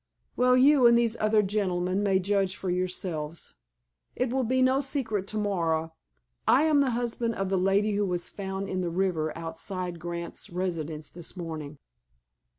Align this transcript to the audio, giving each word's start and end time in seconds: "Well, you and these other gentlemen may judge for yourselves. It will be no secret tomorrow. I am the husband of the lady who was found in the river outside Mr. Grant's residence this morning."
"Well, 0.35 0.57
you 0.57 0.87
and 0.87 0.97
these 0.97 1.15
other 1.19 1.43
gentlemen 1.43 2.01
may 2.01 2.17
judge 2.17 2.55
for 2.55 2.71
yourselves. 2.71 3.53
It 4.15 4.33
will 4.33 4.43
be 4.43 4.63
no 4.63 4.81
secret 4.81 5.27
tomorrow. 5.27 5.93
I 6.47 6.63
am 6.63 6.81
the 6.81 6.89
husband 6.97 7.35
of 7.35 7.49
the 7.49 7.59
lady 7.59 7.91
who 7.91 8.07
was 8.07 8.27
found 8.27 8.67
in 8.67 8.81
the 8.81 8.89
river 8.89 9.31
outside 9.37 9.97
Mr. 9.99 9.99
Grant's 9.99 10.49
residence 10.49 11.11
this 11.11 11.37
morning." 11.37 11.77